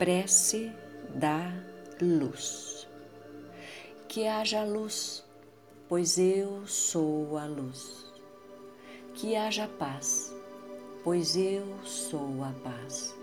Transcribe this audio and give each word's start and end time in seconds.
Prece 0.00 0.72
da 1.14 1.52
luz. 2.00 2.88
Que 4.08 4.26
haja 4.26 4.64
luz, 4.64 5.22
pois 5.90 6.16
eu 6.16 6.66
sou 6.66 7.36
a 7.36 7.44
luz. 7.44 8.10
Que 9.12 9.36
haja 9.36 9.68
paz, 9.68 10.34
pois 11.04 11.36
eu 11.36 11.66
sou 11.84 12.42
a 12.42 12.50
paz. 12.64 13.14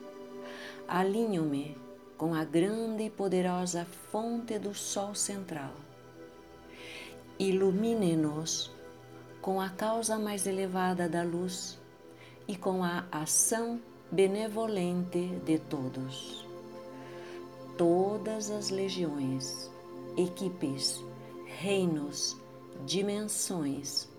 Alinho-me 0.87 1.75
com 2.15 2.35
a 2.35 2.45
grande 2.45 3.05
e 3.05 3.09
poderosa 3.09 3.83
fonte 4.11 4.59
do 4.59 4.75
Sol 4.75 5.15
central. 5.15 5.73
Ilumine-nos 7.39 8.71
com 9.41 9.59
a 9.59 9.69
causa 9.69 10.19
mais 10.19 10.45
elevada 10.45 11.09
da 11.09 11.23
luz 11.23 11.79
e 12.47 12.55
com 12.55 12.83
a 12.83 13.07
ação 13.11 13.81
benevolente 14.11 15.39
de 15.43 15.57
todos 15.57 16.46
todas 17.77 18.49
as 18.49 18.71
legiões, 18.71 19.69
equipes, 20.17 21.03
reinos, 21.45 22.35
dimensões, 22.85 24.09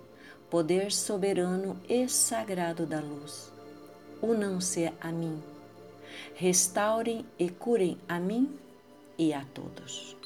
poder 0.48 0.92
soberano 0.92 1.76
e 1.88 2.08
sagrado 2.08 2.86
da 2.86 3.00
luz, 3.00 3.52
unam-se 4.22 4.92
a 5.00 5.10
mim, 5.10 5.42
restaurem 6.34 7.26
e 7.36 7.50
curem 7.50 7.98
a 8.08 8.20
mim 8.20 8.56
e 9.18 9.32
a 9.32 9.44
todos. 9.52 10.16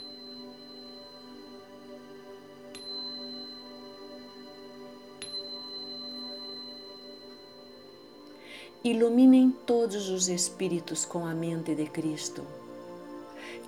Iluminem 8.85 9.53
todos 9.65 10.09
os 10.11 10.29
espíritos 10.29 11.05
com 11.05 11.25
a 11.25 11.33
mente 11.33 11.73
de 11.75 11.87
Cristo 11.87 12.62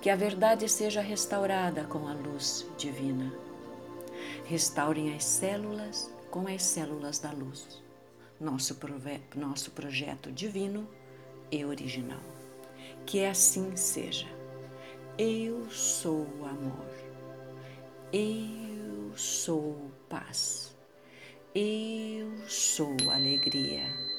que 0.01 0.09
a 0.09 0.15
verdade 0.15 0.67
seja 0.69 1.01
restaurada 1.01 1.83
com 1.85 2.07
a 2.07 2.13
luz 2.13 2.65
divina. 2.77 3.33
Restaurem 4.45 5.15
as 5.15 5.23
células 5.23 6.11
com 6.29 6.47
as 6.47 6.63
células 6.63 7.19
da 7.19 7.31
luz. 7.31 7.81
Nosso, 8.39 8.77
nosso 9.35 9.71
projeto 9.71 10.31
divino 10.31 10.87
e 11.51 11.63
original. 11.63 12.19
Que 13.05 13.25
assim 13.25 13.75
seja. 13.75 14.27
Eu 15.17 15.69
sou 15.69 16.27
amor. 16.43 16.89
Eu 18.11 19.17
sou 19.17 19.89
paz. 20.09 20.75
Eu 21.53 22.29
sou 22.47 22.95
alegria. 23.09 24.14